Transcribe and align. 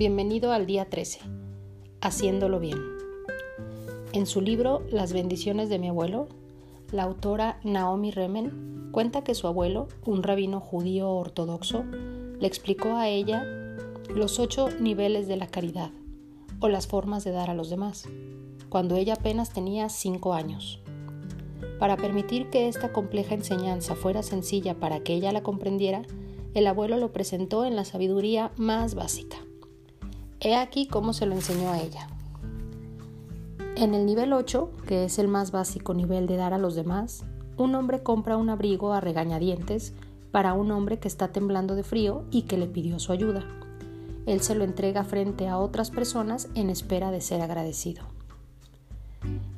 bienvenido 0.00 0.52
al 0.52 0.64
día 0.64 0.86
13, 0.86 1.20
Haciéndolo 2.00 2.58
bien. 2.58 2.78
En 4.14 4.24
su 4.24 4.40
libro 4.40 4.82
Las 4.90 5.12
bendiciones 5.12 5.68
de 5.68 5.78
mi 5.78 5.88
abuelo, 5.88 6.26
la 6.90 7.02
autora 7.02 7.60
Naomi 7.64 8.10
Remen 8.10 8.88
cuenta 8.92 9.22
que 9.22 9.34
su 9.34 9.46
abuelo, 9.46 9.88
un 10.06 10.22
rabino 10.22 10.58
judío 10.58 11.10
ortodoxo, 11.10 11.84
le 12.38 12.46
explicó 12.46 12.96
a 12.96 13.08
ella 13.08 13.44
los 14.08 14.38
ocho 14.38 14.70
niveles 14.80 15.28
de 15.28 15.36
la 15.36 15.48
caridad 15.48 15.90
o 16.60 16.68
las 16.68 16.86
formas 16.86 17.22
de 17.22 17.32
dar 17.32 17.50
a 17.50 17.54
los 17.54 17.68
demás, 17.68 18.08
cuando 18.70 18.96
ella 18.96 19.16
apenas 19.18 19.52
tenía 19.52 19.90
cinco 19.90 20.32
años. 20.32 20.80
Para 21.78 21.98
permitir 21.98 22.48
que 22.48 22.68
esta 22.68 22.90
compleja 22.90 23.34
enseñanza 23.34 23.94
fuera 23.96 24.22
sencilla 24.22 24.80
para 24.80 25.00
que 25.00 25.12
ella 25.12 25.30
la 25.30 25.42
comprendiera, 25.42 26.06
el 26.54 26.66
abuelo 26.66 26.96
lo 26.96 27.12
presentó 27.12 27.66
en 27.66 27.76
la 27.76 27.84
sabiduría 27.84 28.50
más 28.56 28.94
básica. 28.94 29.36
He 30.42 30.56
aquí 30.56 30.86
cómo 30.86 31.12
se 31.12 31.26
lo 31.26 31.34
enseñó 31.34 31.70
a 31.70 31.80
ella. 31.80 32.08
En 33.76 33.94
el 33.94 34.06
nivel 34.06 34.32
8, 34.32 34.70
que 34.86 35.04
es 35.04 35.18
el 35.18 35.28
más 35.28 35.50
básico 35.50 35.92
nivel 35.92 36.26
de 36.26 36.36
dar 36.36 36.54
a 36.54 36.58
los 36.58 36.74
demás, 36.74 37.24
un 37.58 37.74
hombre 37.74 38.02
compra 38.02 38.38
un 38.38 38.48
abrigo 38.48 38.94
a 38.94 39.00
regañadientes 39.00 39.92
para 40.32 40.54
un 40.54 40.70
hombre 40.70 40.98
que 40.98 41.08
está 41.08 41.28
temblando 41.28 41.74
de 41.74 41.82
frío 41.82 42.24
y 42.30 42.42
que 42.42 42.56
le 42.56 42.66
pidió 42.66 42.98
su 42.98 43.12
ayuda. 43.12 43.44
Él 44.24 44.40
se 44.40 44.54
lo 44.54 44.64
entrega 44.64 45.04
frente 45.04 45.46
a 45.46 45.58
otras 45.58 45.90
personas 45.90 46.48
en 46.54 46.70
espera 46.70 47.10
de 47.10 47.20
ser 47.20 47.42
agradecido. 47.42 48.04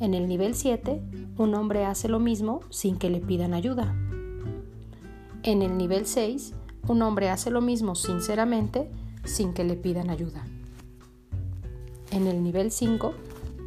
En 0.00 0.14
el 0.14 0.26
nivel 0.26 0.56
7, 0.56 1.00
un 1.38 1.54
hombre 1.54 1.84
hace 1.84 2.08
lo 2.08 2.18
mismo 2.18 2.60
sin 2.70 2.98
que 2.98 3.08
le 3.08 3.20
pidan 3.20 3.54
ayuda. 3.54 3.94
En 5.44 5.62
el 5.62 5.78
nivel 5.78 6.06
6, 6.06 6.54
un 6.88 7.02
hombre 7.02 7.30
hace 7.30 7.52
lo 7.52 7.60
mismo 7.60 7.94
sinceramente 7.94 8.90
sin 9.24 9.52
que 9.52 9.62
le 9.62 9.76
pidan 9.76 10.10
ayuda. 10.10 10.44
En 12.12 12.28
el 12.28 12.44
nivel 12.44 12.70
5, 12.70 13.14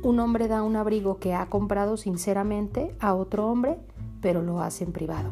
un 0.04 0.20
hombre 0.22 0.48
da 0.48 0.64
un 0.64 0.78
abrigo 0.78 1.20
que 1.20 1.34
ha 1.34 1.48
comprado 1.48 1.98
sinceramente 1.98 2.96
a 3.02 3.14
otro 3.14 3.48
hombre, 3.48 3.78
pero 4.22 4.42
lo 4.42 4.62
hace 4.62 4.86
en 4.86 4.94
privado. 4.94 5.32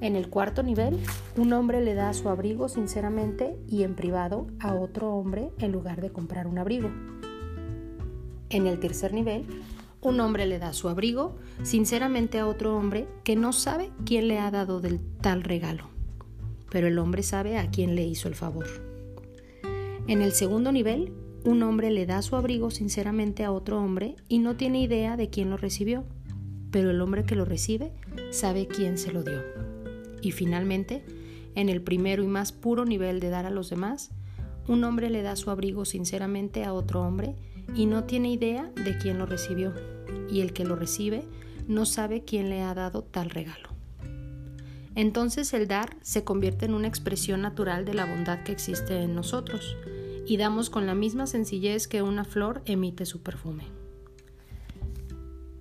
En 0.00 0.16
el 0.16 0.28
cuarto 0.28 0.64
nivel, 0.64 0.98
un 1.36 1.52
hombre 1.52 1.80
le 1.80 1.94
da 1.94 2.12
su 2.14 2.28
abrigo 2.28 2.68
sinceramente 2.68 3.56
y 3.68 3.84
en 3.84 3.94
privado 3.94 4.46
a 4.58 4.74
otro 4.74 5.12
hombre 5.14 5.50
en 5.58 5.70
lugar 5.70 6.00
de 6.00 6.10
comprar 6.10 6.48
un 6.48 6.58
abrigo. 6.58 6.90
En 8.50 8.66
el 8.66 8.80
tercer 8.80 9.12
nivel, 9.12 9.44
un 10.00 10.18
hombre 10.18 10.46
le 10.46 10.58
da 10.58 10.72
su 10.72 10.88
abrigo 10.88 11.36
sinceramente 11.62 12.40
a 12.40 12.48
otro 12.48 12.76
hombre 12.76 13.06
que 13.22 13.36
no 13.36 13.52
sabe 13.52 13.90
quién 14.04 14.26
le 14.26 14.40
ha 14.40 14.50
dado 14.50 14.80
del 14.80 15.00
tal 15.20 15.44
regalo 15.44 15.98
pero 16.70 16.86
el 16.88 16.98
hombre 16.98 17.22
sabe 17.22 17.58
a 17.58 17.70
quién 17.70 17.94
le 17.94 18.04
hizo 18.04 18.28
el 18.28 18.34
favor. 18.34 18.66
En 20.06 20.22
el 20.22 20.32
segundo 20.32 20.72
nivel, 20.72 21.12
un 21.44 21.62
hombre 21.62 21.90
le 21.90 22.06
da 22.06 22.22
su 22.22 22.36
abrigo 22.36 22.70
sinceramente 22.70 23.44
a 23.44 23.52
otro 23.52 23.78
hombre 23.78 24.16
y 24.28 24.38
no 24.38 24.56
tiene 24.56 24.82
idea 24.82 25.16
de 25.16 25.30
quién 25.30 25.50
lo 25.50 25.56
recibió, 25.56 26.04
pero 26.70 26.90
el 26.90 27.00
hombre 27.00 27.24
que 27.24 27.36
lo 27.36 27.44
recibe 27.44 27.92
sabe 28.30 28.66
quién 28.66 28.98
se 28.98 29.12
lo 29.12 29.22
dio. 29.22 29.40
Y 30.20 30.32
finalmente, 30.32 31.04
en 31.54 31.68
el 31.68 31.80
primero 31.80 32.22
y 32.22 32.26
más 32.26 32.52
puro 32.52 32.84
nivel 32.84 33.20
de 33.20 33.30
dar 33.30 33.46
a 33.46 33.50
los 33.50 33.70
demás, 33.70 34.10
un 34.66 34.84
hombre 34.84 35.10
le 35.10 35.22
da 35.22 35.36
su 35.36 35.50
abrigo 35.50 35.84
sinceramente 35.84 36.64
a 36.64 36.72
otro 36.72 37.02
hombre 37.02 37.34
y 37.74 37.86
no 37.86 38.04
tiene 38.04 38.32
idea 38.32 38.70
de 38.84 38.98
quién 38.98 39.18
lo 39.18 39.26
recibió, 39.26 39.72
y 40.30 40.40
el 40.40 40.52
que 40.52 40.64
lo 40.64 40.76
recibe 40.76 41.22
no 41.66 41.86
sabe 41.86 42.24
quién 42.24 42.50
le 42.50 42.62
ha 42.62 42.74
dado 42.74 43.02
tal 43.02 43.30
regalo. 43.30 43.68
Entonces 44.94 45.54
el 45.54 45.68
dar 45.68 45.96
se 46.02 46.24
convierte 46.24 46.66
en 46.66 46.74
una 46.74 46.88
expresión 46.88 47.42
natural 47.42 47.84
de 47.84 47.94
la 47.94 48.04
bondad 48.04 48.42
que 48.42 48.52
existe 48.52 49.00
en 49.00 49.14
nosotros 49.14 49.76
y 50.28 50.36
damos 50.36 50.68
con 50.68 50.86
la 50.86 50.94
misma 50.94 51.26
sencillez 51.26 51.88
que 51.88 52.02
una 52.02 52.24
flor 52.24 52.62
emite 52.66 53.06
su 53.06 53.22
perfume. 53.22 53.64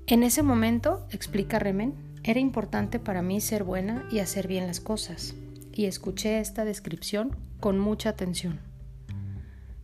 En 0.05 0.23
ese 0.23 0.43
momento, 0.43 1.07
explica 1.09 1.57
Remen, 1.57 1.93
era 2.23 2.39
importante 2.39 2.99
para 2.99 3.21
mí 3.21 3.39
ser 3.39 3.63
buena 3.63 4.05
y 4.11 4.19
hacer 4.19 4.47
bien 4.47 4.67
las 4.67 4.81
cosas, 4.81 5.35
y 5.73 5.85
escuché 5.85 6.39
esta 6.39 6.65
descripción 6.65 7.35
con 7.59 7.79
mucha 7.79 8.09
atención. 8.09 8.59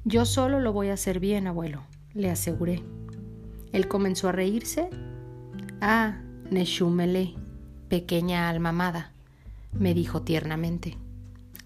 Yo 0.03 0.25
solo 0.25 0.59
lo 0.59 0.73
voy 0.73 0.89
a 0.89 0.93
hacer 0.93 1.19
bien, 1.19 1.47
abuelo, 1.47 1.83
le 2.13 2.29
aseguré. 2.29 2.83
Él 3.71 3.87
comenzó 3.87 4.27
a 4.29 4.33
reírse. 4.33 4.89
Ah, 5.79 6.21
Neshumele, 6.51 7.35
pequeña 7.87 8.49
alma 8.49 8.69
amada 8.69 9.13
me 9.79 9.93
dijo 9.93 10.21
tiernamente. 10.21 10.97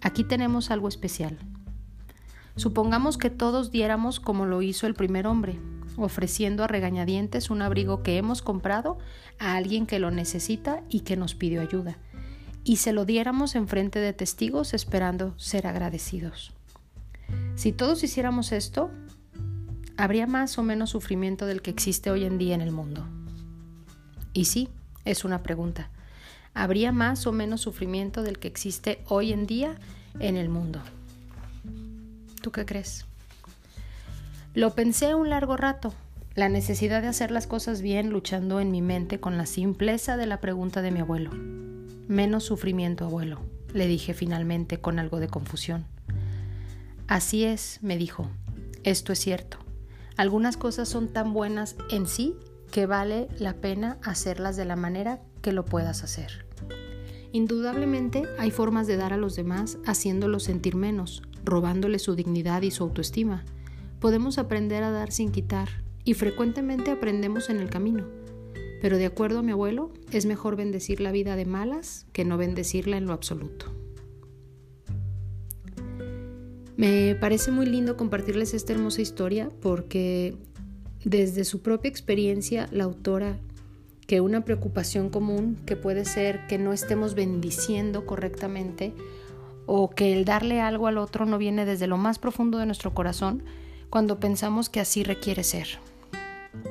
Aquí 0.02 0.24
tenemos 0.24 0.72
algo 0.72 0.88
especial. 0.88 1.38
Supongamos 2.58 3.18
que 3.18 3.30
todos 3.30 3.72
diéramos 3.72 4.20
como 4.20 4.46
lo 4.46 4.62
hizo 4.62 4.86
el 4.88 4.94
primer 4.94 5.28
hombre, 5.28 5.58
ofreciendo 5.96 6.64
a 6.64 6.68
regañadientes 6.68 7.50
un 7.50 7.62
abrigo 7.62 8.04
que 8.04 8.18
hemos 8.18 8.42
comprado 8.42 8.98
a 9.40 9.56
alguien 9.56 9.86
que 9.86 10.00
lo 10.00 10.12
necesita 10.12 10.84
y 10.90 11.02
que 11.02 11.16
nos 11.16 11.36
pidió 11.36 11.62
ayuda, 11.62 11.98
y 12.64 12.78
se 12.78 12.92
lo 12.92 13.06
diéramos 13.06 13.56
en 13.56 13.68
frente 13.68 14.00
de 14.00 14.12
testigos 14.12 14.74
esperando 14.74 15.34
ser 15.40 15.68
agradecidos. 15.68 16.52
Si 17.56 17.72
todos 17.72 18.04
hiciéramos 18.04 18.52
esto, 18.52 18.92
habría 19.96 20.28
más 20.28 20.58
o 20.58 20.64
menos 20.64 20.90
sufrimiento 20.90 21.46
del 21.46 21.62
que 21.62 21.72
existe 21.72 22.12
hoy 22.12 22.26
en 22.26 22.38
día 22.38 22.56
en 22.56 22.62
el 22.62 22.72
mundo. 22.72 23.08
Y 24.34 24.46
sí, 24.46 24.70
es 25.06 25.24
una 25.24 25.42
pregunta 25.42 25.90
habría 26.58 26.92
más 26.92 27.28
o 27.28 27.32
menos 27.32 27.62
sufrimiento 27.62 28.24
del 28.24 28.40
que 28.40 28.48
existe 28.48 29.04
hoy 29.08 29.32
en 29.32 29.46
día 29.46 29.76
en 30.20 30.38
el 30.38 30.50
mundo. 30.50 30.82
¿Tú 32.48 32.54
qué 32.54 32.66
crees? 32.66 33.06
Lo 34.54 34.74
pensé 34.74 35.16
un 35.16 35.30
largo 35.30 35.58
rato, 35.58 35.94
la 36.34 36.48
necesidad 36.48 37.02
de 37.02 37.10
hacer 37.10 37.30
las 37.30 37.46
cosas 37.46 37.82
bien 37.82 38.10
luchando 38.10 38.62
en 38.62 38.72
mi 38.72 38.82
mente 38.82 39.20
con 39.20 39.38
la 39.38 39.46
simpleza 39.46 40.16
de 40.16 40.28
la 40.28 40.40
pregunta 40.40 40.82
de 40.82 40.92
mi 40.92 41.02
abuelo. 41.02 41.32
Menos 42.08 42.46
sufrimiento, 42.46 43.04
abuelo, 43.04 43.42
le 43.74 43.86
dije 43.86 44.14
finalmente 44.14 44.80
con 44.80 44.98
algo 44.98 45.20
de 45.20 45.28
confusión. 45.28 45.88
Así 47.10 47.44
es, 47.44 47.80
me 47.82 47.98
dijo, 47.98 48.30
esto 48.86 49.12
es 49.12 49.20
cierto. 49.20 49.58
Algunas 50.16 50.56
cosas 50.56 50.88
son 50.88 51.10
tan 51.10 51.34
buenas 51.34 51.76
en 51.92 52.08
sí 52.08 52.34
que 52.72 52.86
vale 52.86 53.28
la 53.40 53.56
pena 53.56 53.98
hacerlas 54.04 54.56
de 54.56 54.64
la 54.64 54.78
manera 54.78 55.20
que 55.42 55.52
lo 55.52 55.66
puedas 55.66 56.02
hacer. 56.02 56.46
Indudablemente 57.34 58.24
hay 58.40 58.52
formas 58.52 58.88
de 58.88 58.96
dar 58.96 59.12
a 59.12 59.18
los 59.18 59.36
demás 59.36 59.80
haciéndolos 59.86 60.44
sentir 60.44 60.78
menos, 60.78 61.24
robándoles 61.48 62.04
su 62.04 62.16
dignidad 62.16 62.62
y 62.62 62.72
su 62.72 62.84
autoestima. 62.84 63.44
Podemos 64.00 64.38
aprender 64.38 64.84
a 64.84 64.92
dar 64.92 65.12
sin 65.12 65.32
quitar 65.32 65.70
y 66.04 66.14
frecuentemente 66.14 66.92
aprendemos 66.92 67.50
en 67.50 67.58
el 67.58 67.70
camino. 67.70 68.06
Pero 68.82 68.98
de 68.98 69.08
acuerdo 69.08 69.40
a 69.40 69.44
mi 69.44 69.52
abuelo, 69.52 69.92
es 70.12 70.26
mejor 70.26 70.56
bendecir 70.56 71.02
la 71.02 71.12
vida 71.12 71.36
de 71.36 71.46
malas 71.46 72.06
que 72.14 72.26
no 72.26 72.38
bendecirla 72.38 72.98
en 72.98 73.08
lo 73.08 73.14
absoluto. 73.14 73.74
Me 76.76 77.16
parece 77.16 77.50
muy 77.50 77.66
lindo 77.66 77.98
compartirles 77.98 78.54
esta 78.54 78.74
hermosa 78.74 79.02
historia 79.02 79.50
porque 79.62 80.38
desde 81.04 81.44
su 81.44 81.64
propia 81.64 81.90
experiencia 81.90 82.68
la 82.72 82.84
autora 82.84 83.40
que 84.06 84.22
una 84.22 84.46
preocupación 84.46 85.10
común 85.10 85.58
que 85.66 85.76
puede 85.76 86.06
ser 86.06 86.46
que 86.48 86.60
no 86.60 86.74
estemos 86.74 87.16
bendiciendo 87.16 88.06
correctamente 88.06 88.94
o 89.68 89.92
que 89.92 90.14
el 90.14 90.26
darle 90.26 90.62
algo 90.62 90.88
al 90.88 90.98
otro 90.98 91.28
no 91.28 91.38
viene 91.38 91.66
desde 91.66 91.86
lo 91.86 91.98
más 91.98 92.18
profundo 92.18 92.58
de 92.58 92.66
nuestro 92.66 92.96
corazón 92.96 93.44
cuando 93.92 94.20
pensamos 94.20 94.70
que 94.70 94.80
así 94.80 95.04
requiere 95.04 95.44
ser. 95.44 95.68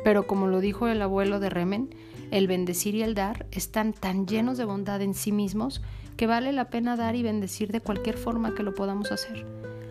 Pero 0.02 0.26
como 0.26 0.48
lo 0.48 0.60
dijo 0.60 0.88
el 0.88 1.00
abuelo 1.00 1.38
de 1.38 1.50
Remen, 1.50 1.94
el 2.30 2.48
bendecir 2.48 2.94
y 2.94 3.02
el 3.02 3.14
dar 3.14 3.46
están 3.52 3.93
tan 3.93 4.26
llenos 4.26 4.58
de 4.58 4.64
bondad 4.64 5.00
en 5.02 5.14
sí 5.14 5.31
mismos 5.31 5.82
que 6.16 6.26
vale 6.26 6.52
la 6.52 6.70
pena 6.70 6.96
dar 6.96 7.14
y 7.14 7.22
bendecir 7.22 7.70
de 7.70 7.81
cualquier 7.81 8.16
forma 8.16 8.54
que 8.54 8.62
lo 8.62 8.75
podamos 8.75 9.12
hacer, 9.12 9.46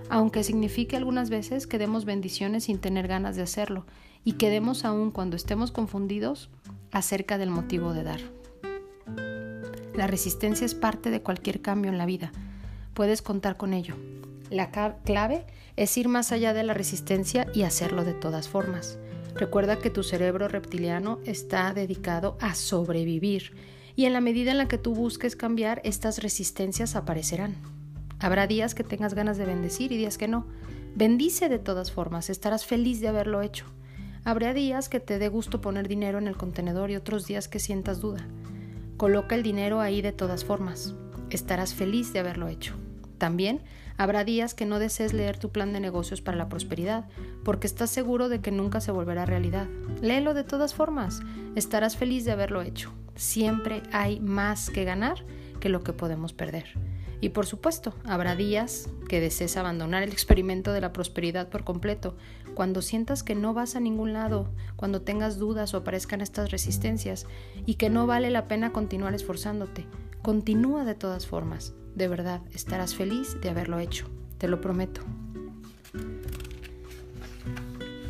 aunque 0.10 0.44
signifique 0.44 0.98
algunas 0.98 1.30
veces 1.30 1.68
que 1.68 1.78
demos 1.78 2.04
bendiciones 2.06 2.66
sin 2.66 2.80
tener 2.80 3.08
ganas 3.08 3.36
de 3.36 3.44
hacerlo 3.44 3.86
y 4.24 4.34
que 4.34 4.50
demos 4.50 4.84
aún 4.84 5.12
cuando 5.12 5.36
estemos 5.36 5.72
confundidos 5.72 6.50
acerca 6.92 7.38
del 7.38 7.52
motivo 7.52 7.94
de 7.94 8.04
dar. 8.04 8.20
La 9.96 10.08
resistencia 10.08 10.66
es 10.66 10.76
parte 10.76 11.12
de 11.12 11.22
cualquier 11.22 11.62
cambio 11.62 11.92
en 11.92 11.98
la 11.98 12.06
vida. 12.06 12.32
Puedes 12.96 13.22
contar 13.22 13.58
con 13.58 13.74
ello. 13.74 13.96
La 14.50 14.72
clave 15.04 15.46
es 15.76 15.98
ir 15.98 16.08
más 16.08 16.32
allá 16.32 16.54
de 16.54 16.64
la 16.64 16.74
resistencia 16.74 17.46
y 17.54 17.64
hacerlo 17.64 18.06
de 18.06 18.14
todas 18.14 18.48
formas. 18.48 18.98
Recuerda 19.36 19.80
que 19.80 19.90
tu 19.90 20.02
cerebro 20.02 20.48
reptiliano 20.48 21.20
está 21.26 21.74
dedicado 21.74 22.38
a 22.40 22.56
sobrevivir 22.56 23.54
y 23.98 24.06
en 24.06 24.14
la 24.14 24.22
medida 24.22 24.52
en 24.52 24.58
la 24.58 24.70
que 24.70 24.78
tú 24.78 24.96
busques 24.96 25.36
cambiar, 25.36 25.82
estas 25.84 26.24
resistencias 26.24 26.96
aparecerán. 26.96 27.56
Habrá 28.20 28.48
días 28.48 28.76
que 28.76 28.86
tengas 28.86 29.14
ganas 29.14 29.38
de 29.38 29.46
bendecir 29.46 29.92
y 29.92 29.98
días 29.98 30.18
que 30.18 30.30
no. 30.30 30.48
Bendice 30.96 31.50
de 31.50 31.60
todas 31.60 31.92
formas, 31.92 32.30
estarás 32.30 32.66
feliz 32.66 33.02
de 33.02 33.10
haberlo 33.10 33.42
hecho. 33.42 33.66
Habrá 34.24 34.54
días 34.54 34.88
que 34.88 35.02
te 35.02 35.20
dé 35.20 35.28
gusto 35.28 35.60
poner 35.60 35.90
dinero 35.90 36.18
en 36.18 36.28
el 36.28 36.38
contenedor 36.38 36.92
y 36.92 36.96
otros 36.96 37.28
días 37.28 37.50
que 37.50 37.60
sientas 37.60 38.00
duda. 38.00 38.26
Coloca 38.96 39.36
el 39.36 39.44
dinero 39.44 39.82
ahí 39.82 40.02
de 40.02 40.14
todas 40.14 40.46
formas. 40.46 40.96
Estarás 41.30 41.74
feliz 41.74 42.14
de 42.14 42.20
haberlo 42.20 42.48
hecho. 42.48 42.76
También 43.18 43.62
habrá 43.98 44.24
días 44.24 44.54
que 44.54 44.66
no 44.66 44.80
desees 44.80 45.14
leer 45.14 45.38
tu 45.38 45.50
plan 45.52 45.74
de 45.74 45.80
negocios 45.80 46.22
para 46.22 46.38
la 46.38 46.50
prosperidad, 46.50 47.06
porque 47.44 47.68
estás 47.68 47.90
seguro 47.90 48.30
de 48.30 48.42
que 48.42 48.52
nunca 48.52 48.82
se 48.82 48.92
volverá 48.92 49.26
realidad. 49.26 49.68
Léelo 50.02 50.34
de 50.34 50.44
todas 50.44 50.74
formas, 50.74 51.22
estarás 51.56 51.98
feliz 51.98 52.26
de 52.26 52.32
haberlo 52.32 52.62
hecho. 52.62 52.92
Siempre 53.16 53.82
hay 53.92 54.20
más 54.20 54.70
que 54.70 54.84
ganar 54.84 55.26
que 55.60 55.70
lo 55.70 55.82
que 55.84 55.94
podemos 55.94 56.34
perder. 56.34 56.66
Y 57.22 57.30
por 57.30 57.46
supuesto, 57.46 57.94
habrá 58.04 58.36
días 58.36 58.90
que 59.08 59.22
desees 59.22 59.58
abandonar 59.58 60.04
el 60.04 60.12
experimento 60.12 60.74
de 60.74 60.82
la 60.82 60.94
prosperidad 60.94 61.50
por 61.50 61.64
completo, 61.64 62.16
cuando 62.54 62.82
sientas 62.82 63.24
que 63.24 63.36
no 63.36 63.54
vas 63.54 63.76
a 63.76 63.80
ningún 63.80 64.14
lado, 64.14 64.50
cuando 64.76 65.02
tengas 65.02 65.38
dudas 65.38 65.74
o 65.74 65.78
aparezcan 65.78 66.22
estas 66.22 66.52
resistencias 66.52 67.26
y 67.66 67.76
que 67.76 67.90
no 67.90 68.06
vale 68.06 68.30
la 68.30 68.48
pena 68.48 68.74
continuar 68.74 69.16
esforzándote. 69.16 69.88
Continúa 70.22 70.86
de 70.86 70.96
todas 70.96 71.26
formas. 71.26 71.74
De 71.96 72.08
verdad, 72.08 72.42
estarás 72.54 72.94
feliz 72.94 73.40
de 73.42 73.50
haberlo 73.50 73.80
hecho. 73.80 74.08
Te 74.38 74.48
lo 74.48 74.60
prometo. 74.62 75.02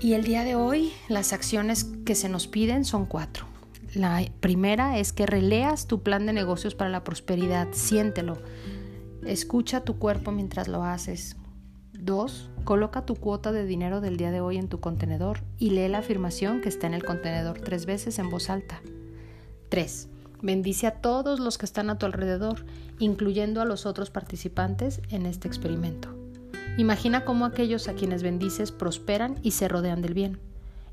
Y 0.02 0.14
el 0.14 0.24
día 0.24 0.44
de 0.44 0.56
hoy, 0.56 0.92
las 1.08 1.34
acciones 1.34 1.86
que 2.06 2.16
se 2.16 2.30
nos 2.30 2.48
piden 2.48 2.84
son 2.84 3.06
cuatro. 3.06 3.46
La 3.94 4.24
primera 4.40 4.98
es 4.98 5.14
que 5.14 5.26
releas 5.26 5.88
tu 5.88 6.04
plan 6.04 6.26
de 6.26 6.34
negocios 6.34 6.76
para 6.76 6.90
la 6.90 7.04
prosperidad. 7.04 7.70
Siéntelo. 7.72 8.38
Escucha 9.26 9.84
tu 9.84 9.98
cuerpo 9.98 10.32
mientras 10.32 10.68
lo 10.68 10.84
haces. 10.84 11.38
2. 11.94 12.50
Coloca 12.66 13.06
tu 13.06 13.16
cuota 13.16 13.52
de 13.52 13.66
dinero 13.66 14.02
del 14.02 14.18
día 14.18 14.32
de 14.32 14.42
hoy 14.42 14.58
en 14.58 14.68
tu 14.68 14.80
contenedor 14.80 15.40
y 15.58 15.70
lee 15.70 15.88
la 15.88 16.00
afirmación 16.00 16.62
que 16.62 16.70
está 16.70 16.88
en 16.88 16.94
el 16.94 17.06
contenedor 17.06 17.60
tres 17.62 17.86
veces 17.86 18.20
en 18.20 18.30
voz 18.30 18.50
alta. 18.50 18.82
3. 19.70 20.10
Bendice 20.42 20.88
a 20.88 20.92
todos 20.92 21.40
los 21.40 21.58
que 21.58 21.66
están 21.66 21.90
a 21.90 21.98
tu 21.98 22.06
alrededor, 22.06 22.66
incluyendo 23.00 23.62
a 23.62 23.66
los 23.66 23.86
otros 23.86 24.10
participantes 24.10 25.02
en 25.10 25.26
este 25.26 25.48
experimento. 25.48 26.10
Imagina 26.78 27.24
cómo 27.24 27.46
aquellos 27.46 27.88
a 27.88 27.94
quienes 27.94 28.22
bendices 28.22 28.72
prosperan 28.72 29.40
y 29.42 29.52
se 29.52 29.68
rodean 29.68 30.02
del 30.02 30.14
bien. 30.14 30.40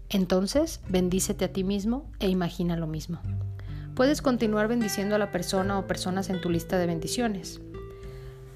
Entonces, 0.08 0.80
bendícete 0.88 1.46
a 1.46 1.52
ti 1.52 1.64
mismo 1.64 2.10
e 2.20 2.28
imagina 2.28 2.76
lo 2.76 2.86
mismo. 2.86 3.18
Puedes 3.94 4.22
continuar 4.22 4.68
bendiciendo 4.68 5.14
a 5.14 5.18
la 5.18 5.30
persona 5.30 5.78
o 5.78 5.86
personas 5.86 6.30
en 6.30 6.40
tu 6.40 6.50
lista 6.50 6.78
de 6.78 6.86
bendiciones. 6.86 7.60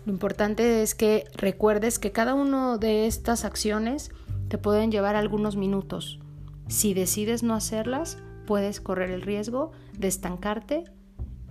Lo 0.06 0.12
importante 0.12 0.82
es 0.82 0.94
que 0.94 1.24
recuerdes 1.34 1.98
que 1.98 2.12
cada 2.12 2.34
una 2.34 2.78
de 2.78 3.06
estas 3.06 3.44
acciones 3.44 4.12
te 4.48 4.56
pueden 4.56 4.92
llevar 4.92 5.16
algunos 5.16 5.56
minutos. 5.56 6.20
Si 6.68 6.94
decides 6.94 7.42
no 7.42 7.54
hacerlas, 7.54 8.18
puedes 8.46 8.80
correr 8.80 9.10
el 9.10 9.22
riesgo 9.22 9.72
de 9.98 10.08
estancarte 10.08 10.84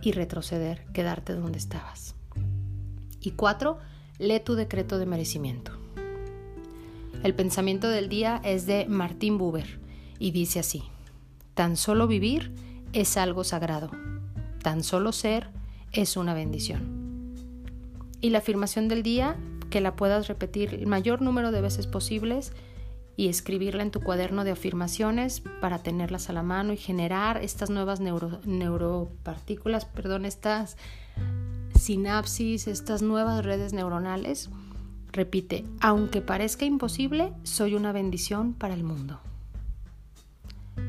y 0.02 0.12
retroceder, 0.12 0.86
quedarte 0.94 1.34
donde 1.34 1.58
estabas. 1.58 2.16
Y 3.20 3.32
cuatro, 3.32 3.78
lee 4.18 4.40
tu 4.40 4.56
decreto 4.56 4.98
de 4.98 5.06
merecimiento. 5.06 5.72
El 7.24 7.34
pensamiento 7.34 7.90
del 7.90 8.08
día 8.08 8.40
es 8.44 8.66
de 8.66 8.86
Martín 8.88 9.38
Buber 9.38 9.80
y 10.20 10.32
dice 10.32 10.60
así, 10.60 10.84
tan 11.54 11.76
solo 11.76 12.08
vivir 12.08 12.54
es 12.94 13.18
algo 13.18 13.44
sagrado, 13.44 13.90
tan 14.62 14.84
solo 14.84 15.12
ser 15.12 15.50
es 15.92 16.18
una 16.18 16.34
bendición. 16.34 17.34
Y 18.22 18.30
la 18.30 18.40
afirmación 18.40 18.88
del 18.88 19.04
día, 19.04 19.38
que 19.70 19.82
la 19.82 19.96
puedas 19.96 20.28
repetir 20.28 20.74
el 20.74 20.88
mayor 20.88 21.22
número 21.22 21.52
de 21.52 21.62
veces 21.62 21.88
posibles 21.88 22.54
y 23.18 23.30
escribirla 23.30 23.84
en 23.84 23.92
tu 23.92 24.02
cuaderno 24.02 24.44
de 24.44 24.52
afirmaciones 24.52 25.42
para 25.62 25.80
tenerlas 25.80 26.30
a 26.30 26.34
la 26.34 26.44
mano 26.44 26.74
y 26.74 26.78
generar 26.78 27.38
estas 27.44 27.70
nuevas 27.70 28.00
neuro, 28.00 28.42
neuropartículas, 28.46 29.86
perdón, 29.86 30.26
estas 30.26 30.78
sinapsis, 31.80 32.68
estas 32.68 33.02
nuevas 33.02 33.46
redes 33.46 33.74
neuronales. 33.74 34.50
Repite, 35.12 35.66
aunque 35.80 36.22
parezca 36.22 36.66
imposible, 36.66 37.32
soy 37.44 37.76
una 37.76 37.94
bendición 37.94 38.54
para 38.54 38.74
el 38.74 38.84
mundo. 38.84 39.20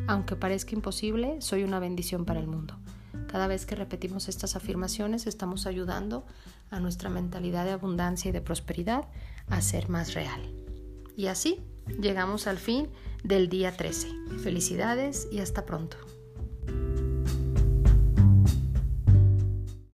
Aunque 0.08 0.34
parezca 0.34 0.74
imposible, 0.74 1.40
soy 1.40 1.62
una 1.62 1.78
bendición 1.78 2.24
para 2.24 2.40
el 2.40 2.48
mundo. 2.48 2.76
Cada 3.28 3.46
vez 3.46 3.66
que 3.66 3.76
repetimos 3.76 4.28
estas 4.28 4.56
afirmaciones 4.56 5.26
estamos 5.26 5.66
ayudando 5.66 6.24
a 6.70 6.80
nuestra 6.80 7.08
mentalidad 7.08 7.64
de 7.64 7.72
abundancia 7.72 8.28
y 8.30 8.32
de 8.32 8.40
prosperidad 8.40 9.04
a 9.48 9.60
ser 9.60 9.88
más 9.88 10.14
real. 10.14 10.40
Y 11.16 11.26
así 11.26 11.62
llegamos 12.00 12.46
al 12.46 12.58
fin 12.58 12.88
del 13.22 13.48
día 13.48 13.76
13. 13.76 14.08
Felicidades 14.42 15.28
y 15.30 15.40
hasta 15.40 15.66
pronto. 15.66 15.96